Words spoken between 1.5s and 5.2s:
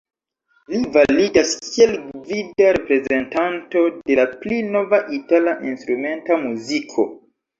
kiel gvida reprezentanto de la pli nova